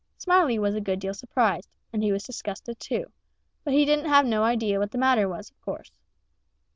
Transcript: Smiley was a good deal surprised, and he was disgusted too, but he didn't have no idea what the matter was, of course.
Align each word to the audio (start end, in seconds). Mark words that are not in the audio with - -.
Smiley 0.17 0.57
was 0.57 0.73
a 0.73 0.81
good 0.81 0.99
deal 0.99 1.13
surprised, 1.13 1.69
and 1.93 2.01
he 2.01 2.11
was 2.11 2.23
disgusted 2.23 2.79
too, 2.79 3.11
but 3.63 3.71
he 3.75 3.85
didn't 3.85 4.09
have 4.09 4.25
no 4.25 4.41
idea 4.43 4.79
what 4.79 4.89
the 4.89 4.97
matter 4.97 5.29
was, 5.29 5.51
of 5.51 5.61
course. 5.61 5.91